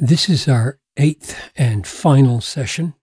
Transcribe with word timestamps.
This 0.00 0.28
is 0.28 0.46
our 0.46 0.78
eighth 0.96 1.50
and 1.56 1.84
final 1.84 2.40
session 2.40 2.94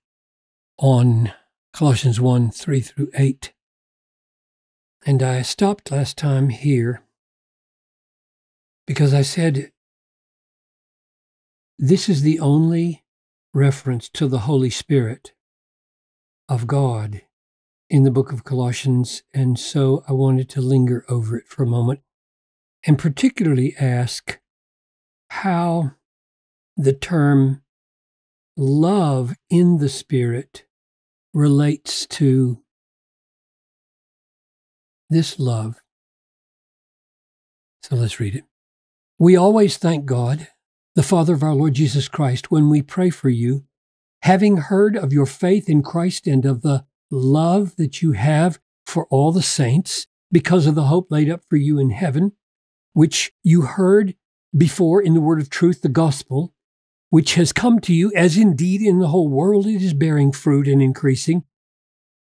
on 0.77 1.33
Colossians 1.73 2.21
1 2.21 2.51
3 2.51 2.79
through 2.79 3.09
8. 3.13 3.51
And 5.05 5.21
I 5.21 5.41
stopped 5.41 5.91
last 5.91 6.17
time 6.17 6.47
here 6.47 7.01
because 8.87 9.13
I 9.13 9.23
said 9.23 9.73
this 11.77 12.07
is 12.07 12.21
the 12.21 12.39
only 12.39 13.03
reference 13.53 14.07
to 14.11 14.29
the 14.29 14.47
Holy 14.47 14.69
Spirit 14.69 15.33
of 16.47 16.65
God 16.65 17.23
in 17.89 18.03
the 18.03 18.11
book 18.11 18.31
of 18.31 18.45
Colossians. 18.45 19.21
And 19.33 19.59
so 19.59 20.05
I 20.07 20.13
wanted 20.13 20.47
to 20.51 20.61
linger 20.61 21.03
over 21.09 21.37
it 21.37 21.49
for 21.49 21.63
a 21.63 21.67
moment 21.67 21.99
and 22.85 22.97
particularly 22.97 23.75
ask 23.77 24.39
how 25.29 25.95
the 26.77 26.93
term 26.93 27.61
love 28.57 29.35
in 29.49 29.77
the 29.77 29.89
Spirit 29.89 30.65
relates 31.33 32.05
to 32.07 32.61
this 35.09 35.39
love. 35.39 35.81
So 37.83 37.95
let's 37.95 38.19
read 38.19 38.35
it. 38.35 38.45
We 39.19 39.35
always 39.35 39.77
thank 39.77 40.05
God, 40.05 40.47
the 40.95 41.03
Father 41.03 41.33
of 41.33 41.43
our 41.43 41.53
Lord 41.53 41.73
Jesus 41.73 42.07
Christ, 42.07 42.49
when 42.49 42.69
we 42.69 42.81
pray 42.81 43.09
for 43.09 43.29
you, 43.29 43.65
having 44.23 44.57
heard 44.57 44.97
of 44.97 45.13
your 45.13 45.27
faith 45.27 45.69
in 45.69 45.83
Christ 45.83 46.25
and 46.25 46.45
of 46.45 46.61
the 46.61 46.85
love 47.11 47.75
that 47.75 48.01
you 48.01 48.13
have 48.13 48.59
for 48.85 49.05
all 49.07 49.31
the 49.31 49.43
saints, 49.43 50.07
because 50.31 50.65
of 50.65 50.75
the 50.75 50.85
hope 50.85 51.11
laid 51.11 51.29
up 51.29 51.43
for 51.47 51.55
you 51.55 51.79
in 51.79 51.91
heaven, 51.91 52.31
which 52.93 53.31
you 53.43 53.61
heard 53.61 54.15
before 54.57 55.01
in 55.01 55.13
the 55.13 55.21
word 55.21 55.39
of 55.39 55.49
truth, 55.49 55.81
the 55.81 55.89
gospel 55.89 56.54
which 57.09 57.35
has 57.35 57.53
come 57.53 57.79
to 57.79 57.93
you, 57.93 58.11
as 58.15 58.37
indeed 58.37 58.81
in 58.81 58.99
the 58.99 59.07
whole 59.07 59.27
world 59.27 59.67
it 59.67 59.81
is 59.81 59.93
bearing 59.93 60.31
fruit 60.31 60.67
and 60.67 60.81
increasing, 60.81 61.43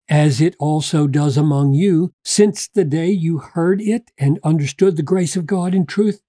as 0.08 0.40
it 0.40 0.54
also 0.58 1.06
does 1.06 1.36
among 1.36 1.72
you, 1.72 2.12
since 2.24 2.68
the 2.68 2.84
day 2.84 3.10
you 3.10 3.38
heard 3.38 3.80
it 3.80 4.10
and 4.18 4.38
understood 4.44 4.96
the 4.96 5.02
grace 5.02 5.36
of 5.36 5.46
God 5.46 5.74
in 5.74 5.86
truth, 5.86 6.20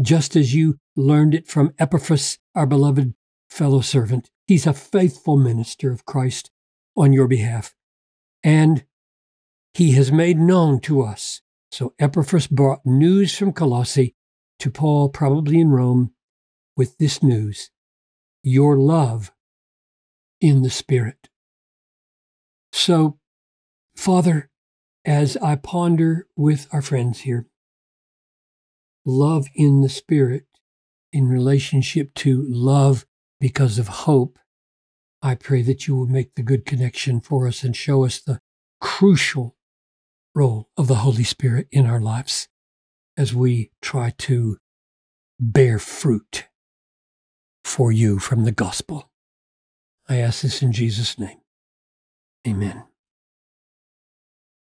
just 0.00 0.36
as 0.36 0.54
you 0.54 0.78
learned 0.96 1.34
it 1.34 1.46
from 1.46 1.74
Epaphras, 1.78 2.38
our 2.54 2.66
beloved 2.66 3.14
fellow 3.48 3.80
servant. 3.80 4.30
He's 4.46 4.66
a 4.66 4.72
faithful 4.72 5.36
minister 5.36 5.90
of 5.90 6.04
Christ 6.04 6.50
on 6.96 7.12
your 7.12 7.26
behalf. 7.26 7.74
And 8.42 8.84
he 9.72 9.92
has 9.92 10.12
made 10.12 10.38
known 10.38 10.80
to 10.80 11.02
us. 11.02 11.40
So 11.72 11.94
Epaphras 11.98 12.46
brought 12.46 12.86
news 12.86 13.36
from 13.36 13.52
Colossae 13.52 14.14
to 14.60 14.70
Paul, 14.70 15.08
probably 15.08 15.60
in 15.60 15.70
Rome, 15.70 16.12
with 16.76 16.98
this 16.98 17.22
news 17.22 17.70
your 18.42 18.76
love 18.76 19.32
in 20.40 20.62
the 20.62 20.70
Spirit. 20.70 21.30
So, 22.72 23.18
Father, 23.96 24.50
as 25.04 25.36
I 25.38 25.56
ponder 25.56 26.26
with 26.36 26.68
our 26.72 26.82
friends 26.82 27.20
here, 27.20 27.46
love 29.06 29.46
in 29.54 29.80
the 29.80 29.88
Spirit 29.88 30.44
in 31.12 31.28
relationship 31.28 32.12
to 32.14 32.44
love 32.46 33.06
because 33.40 33.78
of 33.78 33.88
hope, 33.88 34.38
I 35.22 35.34
pray 35.34 35.62
that 35.62 35.86
you 35.86 35.96
will 35.96 36.06
make 36.06 36.34
the 36.34 36.42
good 36.42 36.66
connection 36.66 37.20
for 37.20 37.48
us 37.48 37.62
and 37.62 37.74
show 37.74 38.04
us 38.04 38.20
the 38.20 38.40
crucial 38.80 39.56
role 40.34 40.68
of 40.76 40.88
the 40.88 40.96
Holy 40.96 41.24
Spirit 41.24 41.68
in 41.70 41.86
our 41.86 42.00
lives 42.00 42.48
as 43.16 43.32
we 43.32 43.70
try 43.80 44.10
to 44.18 44.58
bear 45.38 45.78
fruit 45.78 46.48
for 47.64 47.90
you 47.90 48.18
from 48.18 48.44
the 48.44 48.52
gospel. 48.52 49.10
I 50.08 50.16
ask 50.16 50.42
this 50.42 50.62
in 50.62 50.72
Jesus' 50.72 51.18
name. 51.18 51.40
Amen. 52.46 52.84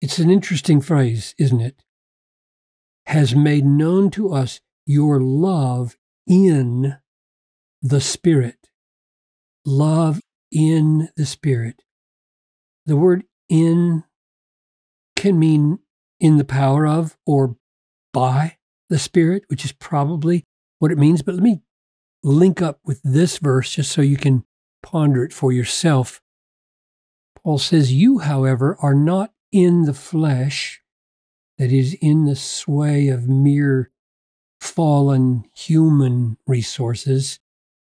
It's 0.02 0.18
an 0.18 0.30
interesting 0.30 0.82
phrase, 0.82 1.36
isn't 1.38 1.62
it? 1.62 1.84
Has 3.06 3.36
made 3.36 3.66
known 3.66 4.10
to 4.12 4.34
us 4.34 4.60
your 4.86 5.20
love 5.20 5.98
in 6.26 6.98
the 7.82 8.02
Spirit. 8.02 8.70
Love 9.66 10.22
in 10.52 11.10
the 11.16 11.26
Spirit. 11.26 11.84
The 12.86 12.96
word 12.98 13.24
in 13.50 14.04
can 15.16 15.38
mean 15.38 15.80
in 16.20 16.38
the 16.38 16.46
power 16.46 16.88
of 16.88 17.18
or 17.26 17.56
by 18.14 18.58
the 18.90 19.00
Spirit, 19.00 19.44
which 19.48 19.66
is 19.66 19.72
probably 19.72 20.46
what 20.80 20.92
it 20.92 20.98
means. 20.98 21.22
But 21.22 21.36
let 21.36 21.44
me 21.44 21.62
link 22.24 22.62
up 22.62 22.80
with 22.84 23.02
this 23.04 23.38
verse 23.38 23.76
just 23.76 23.92
so 23.92 24.02
you 24.02 24.18
can 24.18 24.44
ponder 24.82 25.24
it 25.24 25.34
for 25.34 25.52
yourself. 25.52 26.22
Paul 27.36 27.58
says, 27.58 27.94
You, 27.94 28.20
however, 28.20 28.78
are 28.82 28.94
not 28.94 29.32
in 29.52 29.84
the 29.84 29.94
flesh, 29.94 30.82
that 31.58 31.72
is, 31.72 31.96
in 32.02 32.26
the 32.26 32.36
sway 32.36 33.08
of 33.08 33.28
mere 33.28 33.92
fallen 34.60 35.46
human 35.56 36.38
resources, 36.46 37.40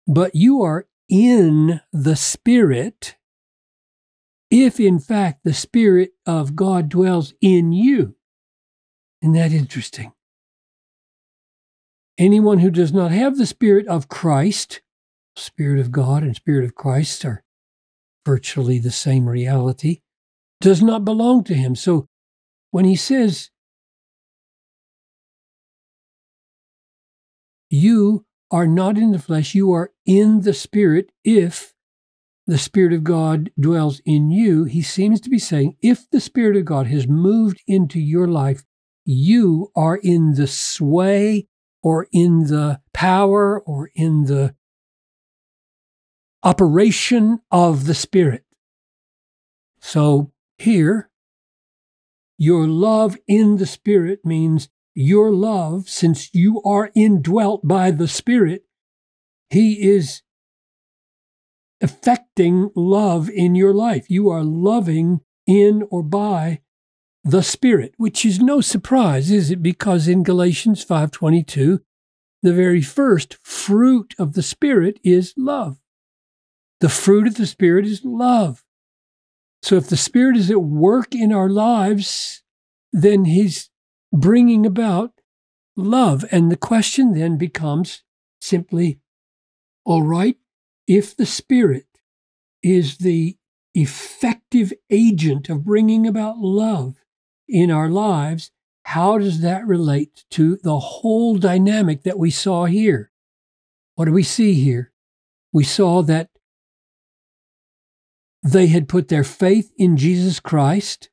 but 0.08 0.36
you 0.36 0.62
are 0.62 0.88
in 1.10 1.82
the 1.92 2.16
Spirit, 2.16 3.16
if 4.50 4.80
in 4.80 5.00
fact 5.00 5.44
the 5.44 5.54
Spirit 5.54 6.12
of 6.26 6.56
God 6.56 6.90
dwells 6.90 7.34
in 7.42 7.72
you. 7.72 8.16
Isn't 9.22 9.34
that 9.34 9.52
interesting? 9.52 10.14
Anyone 12.18 12.60
who 12.60 12.70
does 12.70 12.94
not 12.94 13.12
have 13.12 13.38
the 13.38 13.46
Spirit 13.46 13.88
of 13.88 14.08
Christ, 14.08 14.82
Spirit 15.36 15.80
of 15.80 15.92
God 15.92 16.24
and 16.24 16.36
Spirit 16.36 16.66
of 16.66 16.76
Christ 16.76 17.26
are 17.26 17.44
virtually 18.26 18.80
the 18.80 18.92
same 18.92 19.28
reality, 19.28 20.02
does 20.62 20.82
not 20.82 21.04
belong 21.04 21.44
to 21.46 21.54
him. 21.54 21.76
So 21.76 22.08
when 22.72 22.86
he 22.86 22.96
says, 22.96 23.50
You 27.70 28.26
are 28.52 28.68
not 28.68 29.00
in 29.00 29.12
the 29.12 29.20
flesh, 29.20 29.56
you 29.56 29.72
are 29.72 29.92
in 30.06 30.42
the 30.42 30.54
Spirit 30.54 31.12
if 31.24 31.74
the 32.46 32.58
Spirit 32.58 32.94
of 32.94 33.04
God 33.04 33.52
dwells 33.60 34.02
in 34.06 34.30
you, 34.30 34.66
he 34.66 34.82
seems 34.82 35.22
to 35.22 35.30
be 35.30 35.40
saying, 35.40 35.78
if 35.82 36.10
the 36.10 36.20
Spirit 36.20 36.58
of 36.58 36.66
God 36.66 36.88
has 36.88 37.08
moved 37.08 37.64
into 37.68 38.00
your 38.00 38.28
life, 38.28 38.64
you 39.06 39.72
are 39.76 39.96
in 39.96 40.34
the 40.34 40.48
sway 40.48 41.48
or 41.84 42.08
in 42.12 42.46
the 42.46 42.80
power 42.94 43.62
or 43.62 43.92
in 43.94 44.24
the 44.26 44.56
operation 46.42 47.40
of 47.52 47.86
the 47.86 47.94
Spirit. 47.94 48.46
So 49.80 50.32
here, 50.58 51.10
your 52.38 52.68
love 52.68 53.18
in 53.28 53.58
the 53.58 53.66
Spirit 53.66 54.26
means 54.26 54.70
your 54.96 55.32
love, 55.32 55.90
since 55.90 56.34
you 56.34 56.62
are 56.64 56.92
indwelt 56.96 57.68
by 57.68 57.92
the 57.92 58.08
Spirit, 58.08 58.64
He 59.50 59.90
is 59.90 60.22
affecting 61.82 62.70
love 62.76 63.30
in 63.30 63.56
your 63.56 63.74
life. 63.74 64.10
You 64.10 64.30
are 64.30 64.44
loving 64.44 65.22
in 65.46 65.84
or 65.90 66.02
by 66.04 66.62
the 67.24 67.42
Spirit, 67.42 67.94
which 67.98 68.26
is 68.26 68.40
no 68.40 68.60
surprise, 68.62 69.32
is 69.32 69.50
it? 69.50 69.64
Because 69.64 70.08
in 70.08 70.24
Galatians 70.24 70.84
5:22, 70.84 71.82
the 72.42 72.54
very 72.54 72.82
first 72.82 73.38
fruit 73.42 74.14
of 74.20 74.34
the 74.34 74.44
Spirit 74.44 75.00
is 75.04 75.34
love. 75.38 75.80
The 76.82 76.90
fruit 76.90 77.28
of 77.28 77.36
the 77.36 77.46
Spirit 77.46 77.86
is 77.86 78.04
love. 78.04 78.66
So 79.62 79.78
if 79.78 79.88
the 79.88 79.96
Spirit 79.96 80.36
is 80.36 80.52
at 80.52 80.62
work 80.62 81.16
in 81.16 81.32
our 81.32 81.50
lives, 81.50 82.44
then 82.92 83.24
He's 83.24 83.70
bringing 84.12 84.66
about 84.66 85.22
love. 85.78 86.26
And 86.30 86.52
the 86.52 86.58
question 86.58 87.14
then 87.14 87.38
becomes 87.38 88.04
simply, 88.42 89.00
all 89.86 90.04
right, 90.04 90.38
if 90.86 91.16
the 91.16 91.26
Spirit 91.26 91.88
is 92.62 92.98
the 92.98 93.38
effective 93.74 94.74
agent 94.90 95.48
of 95.48 95.64
bringing 95.64 96.06
about 96.06 96.38
love, 96.38 97.03
in 97.48 97.72
our 97.72 97.90
lives, 97.90 98.52
how 98.84 99.18
does 99.18 99.42
that 99.42 99.66
relate 99.66 100.26
to 100.32 100.58
the 100.58 100.80
whole 100.80 101.38
dynamic 101.38 102.04
that 102.04 102.20
we 102.20 102.30
saw 102.30 102.66
here? 102.66 103.12
What 103.96 104.06
do 104.06 104.12
we 104.12 104.24
see 104.24 104.54
here? 104.54 104.92
We 105.52 105.64
saw 105.64 106.02
that 106.04 106.30
they 108.44 108.68
had 108.68 108.90
put 108.90 109.08
their 109.08 109.24
faith 109.24 109.72
in 109.78 109.96
Jesus 109.96 110.40
Christ. 110.40 111.10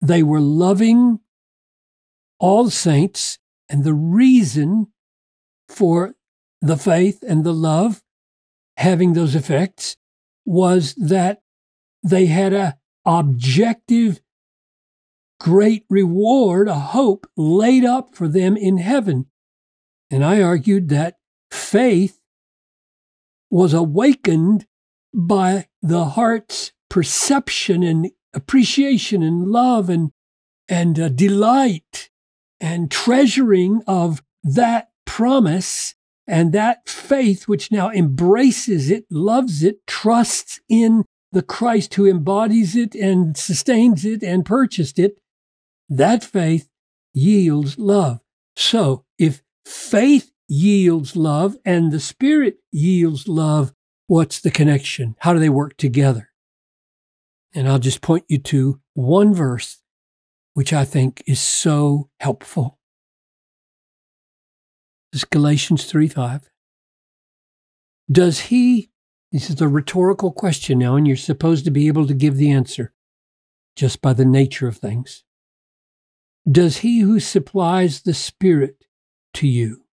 They 0.00 0.22
were 0.22 0.40
loving 0.40 1.20
all 2.38 2.70
saints. 2.70 3.38
And 3.68 3.84
the 3.84 3.94
reason 3.94 4.88
for 5.68 6.14
the 6.60 6.76
faith 6.76 7.22
and 7.26 7.44
the 7.44 7.54
love 7.54 8.02
having 8.76 9.12
those 9.12 9.34
effects 9.34 9.96
was 10.44 10.94
that 10.94 11.42
they 12.02 12.26
had 12.26 12.52
a 12.52 12.78
objective 13.04 14.20
great 15.42 15.84
reward, 15.90 16.68
a 16.68 16.78
hope 16.78 17.26
laid 17.36 17.84
up 17.84 18.14
for 18.14 18.28
them 18.28 18.56
in 18.56 18.78
heaven. 18.78 19.26
And 20.08 20.24
I 20.24 20.40
argued 20.40 20.88
that 20.90 21.16
faith 21.50 22.20
was 23.50 23.74
awakened 23.74 24.66
by 25.12 25.66
the 25.82 26.04
heart's 26.04 26.70
perception 26.88 27.82
and 27.82 28.12
appreciation 28.32 29.24
and 29.24 29.48
love 29.48 29.90
and 29.90 30.12
and 30.68 31.00
uh, 31.00 31.08
delight 31.08 32.08
and 32.60 32.88
treasuring 32.88 33.82
of 33.88 34.22
that 34.44 34.90
promise 35.06 35.96
and 36.24 36.52
that 36.52 36.88
faith 36.88 37.48
which 37.48 37.72
now 37.72 37.90
embraces 37.90 38.92
it, 38.92 39.06
loves 39.10 39.64
it, 39.64 39.84
trusts 39.88 40.60
in 40.68 41.04
the 41.32 41.42
Christ 41.42 41.94
who 41.94 42.06
embodies 42.06 42.76
it 42.76 42.94
and 42.94 43.36
sustains 43.36 44.04
it 44.04 44.22
and 44.22 44.46
purchased 44.46 45.00
it, 45.00 45.18
that 45.96 46.24
faith 46.24 46.68
yields 47.12 47.78
love. 47.78 48.20
So 48.56 49.04
if 49.18 49.42
faith 49.64 50.32
yields 50.48 51.16
love 51.16 51.56
and 51.64 51.92
the 51.92 52.00
Spirit 52.00 52.56
yields 52.70 53.28
love, 53.28 53.72
what's 54.06 54.40
the 54.40 54.50
connection? 54.50 55.16
How 55.20 55.32
do 55.32 55.38
they 55.38 55.48
work 55.48 55.76
together? 55.76 56.30
And 57.54 57.68
I'll 57.68 57.78
just 57.78 58.00
point 58.00 58.24
you 58.28 58.38
to 58.38 58.80
one 58.94 59.34
verse, 59.34 59.82
which 60.54 60.72
I 60.72 60.84
think 60.84 61.22
is 61.26 61.40
so 61.40 62.08
helpful. 62.20 62.78
Is 65.12 65.24
Galatians 65.24 65.84
3 65.84 66.08
5. 66.08 66.48
Does 68.10 68.40
he, 68.40 68.90
this 69.30 69.50
is 69.50 69.60
a 69.60 69.68
rhetorical 69.68 70.32
question 70.32 70.78
now, 70.78 70.96
and 70.96 71.06
you're 71.06 71.16
supposed 71.16 71.66
to 71.66 71.70
be 71.70 71.86
able 71.86 72.06
to 72.06 72.14
give 72.14 72.36
the 72.36 72.50
answer 72.50 72.94
just 73.76 74.00
by 74.00 74.12
the 74.12 74.24
nature 74.24 74.68
of 74.68 74.76
things. 74.76 75.24
Does 76.50 76.78
he 76.78 77.00
who 77.00 77.20
supplies 77.20 78.02
the 78.02 78.14
Spirit 78.14 78.84
to 79.34 79.46
you? 79.46 79.84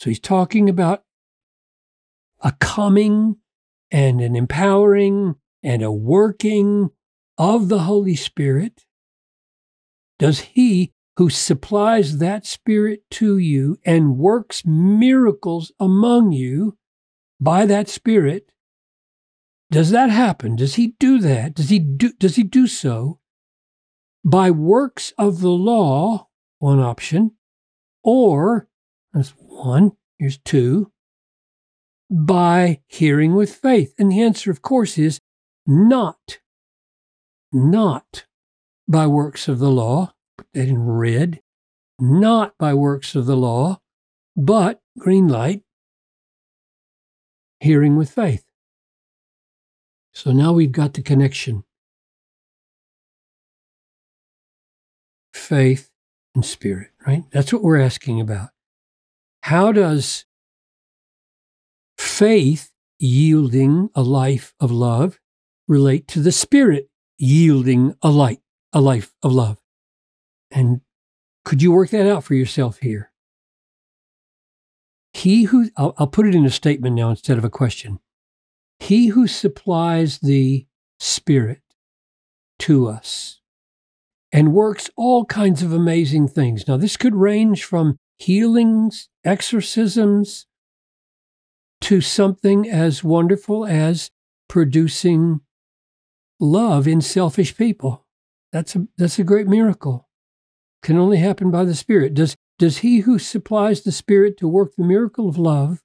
So 0.00 0.10
he's 0.10 0.20
talking 0.20 0.68
about 0.68 1.04
a 2.40 2.52
coming 2.52 3.36
and 3.90 4.20
an 4.20 4.36
empowering 4.36 5.36
and 5.62 5.82
a 5.82 5.92
working 5.92 6.90
of 7.38 7.68
the 7.68 7.80
Holy 7.80 8.16
Spirit, 8.16 8.84
does 10.18 10.40
He 10.40 10.92
who 11.16 11.30
supplies 11.30 12.18
that 12.18 12.46
Spirit 12.46 13.02
to 13.12 13.38
you 13.38 13.78
and 13.84 14.18
works 14.18 14.64
miracles 14.64 15.72
among 15.80 16.32
you 16.32 16.76
by 17.40 17.66
that 17.66 17.88
Spirit, 17.88 18.52
does 19.70 19.90
that 19.90 20.10
happen? 20.10 20.56
Does 20.56 20.76
He 20.76 20.94
do 20.98 21.18
that? 21.18 21.54
Does 21.54 21.70
He 21.70 21.78
do, 21.78 22.12
does 22.12 22.36
he 22.36 22.42
do 22.42 22.66
so 22.66 23.18
by 24.26 24.50
works 24.50 25.12
of 25.16 25.40
the 25.40 25.48
law? 25.48 26.26
One 26.58 26.80
option. 26.80 27.36
Or, 28.02 28.68
that's 29.12 29.30
one, 29.38 29.92
here's 30.18 30.38
two, 30.38 30.90
by 32.10 32.80
hearing 32.88 33.34
with 33.34 33.54
faith? 33.54 33.94
And 33.98 34.10
the 34.10 34.20
answer, 34.20 34.50
of 34.50 34.62
course, 34.62 34.98
is 34.98 35.20
not, 35.66 36.40
not 37.52 38.26
by 38.88 39.06
works 39.06 39.48
of 39.48 39.60
the 39.60 39.70
law, 39.70 40.12
put 40.36 40.48
that 40.54 40.68
in 40.68 40.82
red, 40.82 41.40
not 42.00 42.58
by 42.58 42.74
works 42.74 43.14
of 43.14 43.26
the 43.26 43.36
law, 43.36 43.80
but 44.36 44.80
green 44.98 45.28
light, 45.28 45.62
hearing 47.60 47.96
with 47.96 48.10
faith. 48.10 48.44
So 50.12 50.32
now 50.32 50.52
we've 50.52 50.72
got 50.72 50.94
the 50.94 51.02
connection. 51.02 51.64
Faith 55.46 55.90
and 56.34 56.44
spirit, 56.44 56.90
right? 57.06 57.22
That's 57.30 57.52
what 57.52 57.62
we're 57.62 57.80
asking 57.80 58.20
about. 58.20 58.48
How 59.42 59.70
does 59.70 60.24
faith 61.96 62.72
yielding 62.98 63.90
a 63.94 64.02
life 64.02 64.54
of 64.58 64.72
love 64.72 65.20
relate 65.68 66.08
to 66.08 66.20
the 66.20 66.32
spirit 66.32 66.88
yielding 67.18 67.94
a 68.02 68.10
light, 68.10 68.40
a 68.72 68.80
life 68.80 69.14
of 69.22 69.32
love. 69.32 69.58
And 70.50 70.80
could 71.44 71.62
you 71.62 71.72
work 71.72 71.90
that 71.90 72.10
out 72.10 72.24
for 72.24 72.34
yourself 72.34 72.78
here? 72.78 73.12
He 75.12 75.44
who, 75.44 75.70
I'll, 75.76 75.94
I'll 75.96 76.06
put 76.06 76.26
it 76.26 76.34
in 76.34 76.44
a 76.44 76.50
statement 76.50 76.96
now 76.96 77.10
instead 77.10 77.38
of 77.38 77.44
a 77.44 77.50
question. 77.50 78.00
He 78.80 79.08
who 79.08 79.26
supplies 79.26 80.18
the 80.18 80.66
Spirit 80.98 81.62
to 82.60 82.88
us 82.88 83.40
and 84.36 84.52
works 84.52 84.90
all 84.96 85.24
kinds 85.24 85.62
of 85.62 85.72
amazing 85.72 86.28
things. 86.28 86.68
Now, 86.68 86.76
this 86.76 86.98
could 86.98 87.14
range 87.14 87.64
from 87.64 87.96
healings, 88.18 89.08
exorcisms, 89.24 90.44
to 91.80 92.02
something 92.02 92.68
as 92.68 93.02
wonderful 93.02 93.64
as 93.64 94.10
producing 94.46 95.40
love 96.38 96.86
in 96.86 97.00
selfish 97.00 97.56
people. 97.56 98.04
That's 98.52 98.76
a, 98.76 98.86
that's 98.98 99.18
a 99.18 99.24
great 99.24 99.46
miracle. 99.46 100.06
Can 100.82 100.98
only 100.98 101.16
happen 101.16 101.50
by 101.50 101.64
the 101.64 101.74
Spirit. 101.74 102.12
Does, 102.12 102.36
does 102.58 102.78
he 102.78 103.00
who 103.00 103.18
supplies 103.18 103.80
the 103.80 103.92
Spirit 103.92 104.36
to 104.36 104.46
work 104.48 104.76
the 104.76 104.84
miracle 104.84 105.30
of 105.30 105.38
love 105.38 105.82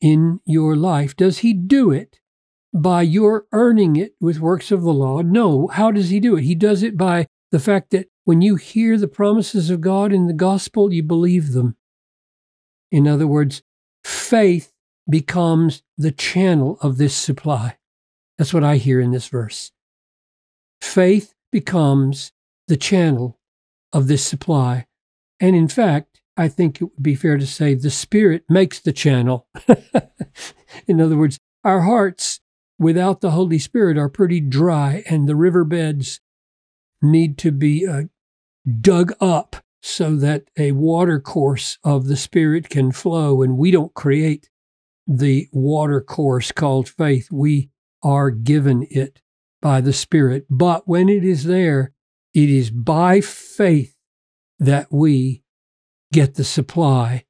in 0.00 0.40
your 0.46 0.74
life, 0.74 1.14
does 1.14 1.38
he 1.38 1.52
do 1.52 1.90
it 1.90 2.18
by 2.74 3.02
your 3.02 3.46
earning 3.52 3.96
it 3.96 4.14
with 4.20 4.40
works 4.40 4.70
of 4.70 4.82
the 4.82 4.92
law? 4.92 5.22
No. 5.22 5.68
How 5.68 5.90
does 5.90 6.10
he 6.10 6.20
do 6.20 6.36
it? 6.36 6.42
He 6.42 6.54
does 6.54 6.82
it 6.82 6.96
by 6.96 7.26
the 7.52 7.60
fact 7.60 7.90
that 7.90 8.08
when 8.24 8.42
you 8.42 8.56
hear 8.56 8.98
the 8.98 9.08
promises 9.08 9.70
of 9.70 9.80
God 9.80 10.12
in 10.12 10.26
the 10.26 10.32
gospel, 10.32 10.92
you 10.92 11.02
believe 11.02 11.52
them. 11.52 11.76
In 12.90 13.06
other 13.06 13.26
words, 13.26 13.62
faith 14.02 14.72
becomes 15.08 15.82
the 15.96 16.10
channel 16.10 16.78
of 16.80 16.96
this 16.96 17.14
supply. 17.14 17.76
That's 18.38 18.52
what 18.52 18.64
I 18.64 18.76
hear 18.76 19.00
in 19.00 19.12
this 19.12 19.28
verse. 19.28 19.70
Faith 20.80 21.34
becomes 21.52 22.32
the 22.66 22.76
channel 22.76 23.38
of 23.92 24.08
this 24.08 24.24
supply. 24.24 24.86
And 25.38 25.54
in 25.54 25.68
fact, 25.68 26.20
I 26.36 26.48
think 26.48 26.76
it 26.80 26.84
would 26.84 27.02
be 27.02 27.14
fair 27.14 27.38
to 27.38 27.46
say 27.46 27.74
the 27.74 27.90
Spirit 27.90 28.44
makes 28.48 28.80
the 28.80 28.92
channel. 28.92 29.46
in 30.88 31.00
other 31.00 31.16
words, 31.16 31.38
our 31.62 31.82
hearts 31.82 32.40
without 32.78 33.20
the 33.20 33.32
Holy 33.32 33.58
Spirit 33.58 33.98
are 33.98 34.08
pretty 34.08 34.40
dry, 34.40 35.02
and 35.08 35.28
the 35.28 35.36
riverbeds 35.36 36.20
need 37.02 37.38
to 37.38 37.52
be 37.52 37.86
uh, 37.86 38.02
dug 38.80 39.12
up 39.20 39.56
so 39.82 40.16
that 40.16 40.44
a 40.58 40.72
water 40.72 41.20
course 41.20 41.78
of 41.84 42.06
the 42.06 42.16
Spirit 42.16 42.70
can 42.70 42.90
flow. 42.90 43.42
And 43.42 43.58
we 43.58 43.70
don't 43.70 43.92
create 43.92 44.48
the 45.06 45.48
water 45.52 46.00
course 46.00 46.52
called 46.52 46.88
faith. 46.88 47.30
We 47.30 47.70
are 48.02 48.30
given 48.30 48.86
it 48.90 49.20
by 49.60 49.82
the 49.82 49.92
Spirit. 49.92 50.46
But 50.48 50.88
when 50.88 51.08
it 51.08 51.24
is 51.24 51.44
there, 51.44 51.92
it 52.32 52.48
is 52.48 52.70
by 52.70 53.20
faith 53.20 53.94
that 54.58 54.88
we 54.90 55.42
get 56.12 56.34
the 56.34 56.44
supply 56.44 57.24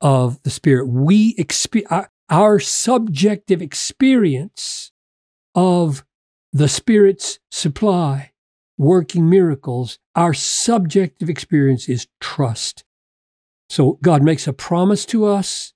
of 0.00 0.42
the 0.44 0.50
Spirit. 0.50 0.86
We 0.86 1.34
expe- 1.36 2.08
our 2.28 2.58
subjective 2.60 3.62
experience 3.62 4.92
of 5.56 6.04
the 6.52 6.68
Spirit's 6.68 7.40
supply, 7.50 8.32
working 8.78 9.28
miracles, 9.28 9.98
our 10.14 10.34
subjective 10.34 11.28
experience 11.28 11.88
is 11.88 12.06
trust. 12.20 12.84
So 13.68 13.98
God 14.02 14.22
makes 14.22 14.46
a 14.46 14.52
promise 14.52 15.04
to 15.06 15.24
us, 15.24 15.72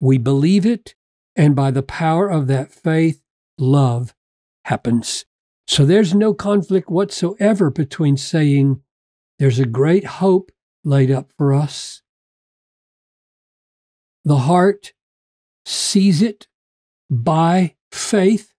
we 0.00 0.18
believe 0.18 0.66
it, 0.66 0.94
and 1.36 1.54
by 1.54 1.70
the 1.70 1.82
power 1.82 2.28
of 2.28 2.48
that 2.48 2.72
faith, 2.72 3.22
love 3.58 4.14
happens. 4.64 5.26
So 5.68 5.84
there's 5.84 6.14
no 6.14 6.34
conflict 6.34 6.90
whatsoever 6.90 7.70
between 7.70 8.16
saying 8.16 8.82
there's 9.38 9.58
a 9.58 9.66
great 9.66 10.04
hope 10.04 10.50
laid 10.82 11.10
up 11.10 11.30
for 11.36 11.54
us. 11.54 12.02
The 14.24 14.38
heart 14.38 14.92
sees 15.64 16.20
it 16.20 16.48
by 17.08 17.76
faith 17.92 18.49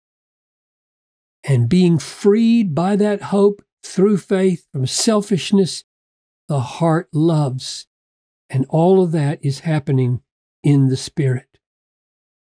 and 1.44 1.70
being 1.70 1.98
freed 1.98 2.76
by 2.76 2.96
that 2.96 3.24
hope 3.24 3.62
through 3.84 4.18
faith 4.18 4.68
from 4.72 4.86
selfishness, 4.86 5.84
the 6.48 6.60
heart 6.60 7.10
loves. 7.14 7.88
And 8.50 8.66
all 8.70 9.02
of 9.02 9.12
that 9.14 9.44
is 9.44 9.60
happening 9.60 10.22
in 10.64 10.90
the 10.90 10.98
Spirit. 10.98 11.48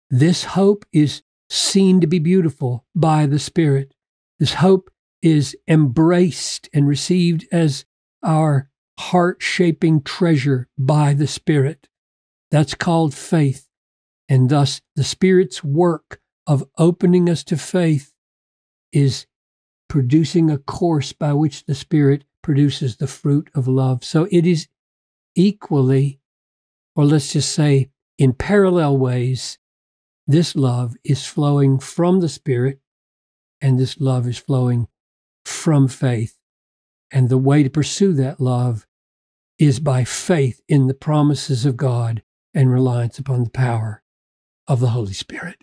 This 0.09 0.43
hope 0.43 0.85
is 0.91 1.21
seen 1.49 2.01
to 2.01 2.07
be 2.07 2.19
beautiful 2.19 2.85
by 2.95 3.25
the 3.25 3.39
Spirit. 3.39 3.93
This 4.39 4.55
hope 4.55 4.89
is 5.21 5.55
embraced 5.67 6.69
and 6.73 6.87
received 6.87 7.45
as 7.51 7.85
our 8.23 8.69
heart 8.99 9.41
shaping 9.41 10.01
treasure 10.01 10.67
by 10.77 11.13
the 11.13 11.27
Spirit. 11.27 11.87
That's 12.51 12.73
called 12.73 13.13
faith. 13.13 13.67
And 14.27 14.49
thus, 14.49 14.81
the 14.95 15.03
Spirit's 15.03 15.63
work 15.63 16.19
of 16.47 16.67
opening 16.77 17.29
us 17.29 17.43
to 17.45 17.57
faith 17.57 18.13
is 18.91 19.25
producing 19.87 20.49
a 20.49 20.57
course 20.57 21.13
by 21.13 21.33
which 21.33 21.65
the 21.65 21.75
Spirit 21.75 22.23
produces 22.41 22.97
the 22.97 23.07
fruit 23.07 23.49
of 23.53 23.67
love. 23.67 24.03
So 24.03 24.27
it 24.31 24.45
is 24.45 24.67
equally, 25.35 26.19
or 26.95 27.05
let's 27.05 27.33
just 27.33 27.51
say 27.51 27.89
in 28.17 28.33
parallel 28.33 28.97
ways, 28.97 29.57
This 30.27 30.55
love 30.55 30.95
is 31.03 31.25
flowing 31.25 31.79
from 31.79 32.19
the 32.19 32.29
Spirit, 32.29 32.79
and 33.61 33.79
this 33.79 33.99
love 33.99 34.27
is 34.27 34.37
flowing 34.37 34.87
from 35.45 35.87
faith. 35.87 36.37
And 37.11 37.29
the 37.29 37.37
way 37.37 37.63
to 37.63 37.69
pursue 37.69 38.13
that 38.13 38.39
love 38.39 38.85
is 39.57 39.79
by 39.79 40.03
faith 40.03 40.61
in 40.69 40.87
the 40.87 40.93
promises 40.93 41.65
of 41.65 41.75
God 41.75 42.23
and 42.53 42.71
reliance 42.71 43.19
upon 43.19 43.43
the 43.43 43.49
power 43.49 44.03
of 44.67 44.79
the 44.79 44.89
Holy 44.89 45.13
Spirit. 45.13 45.57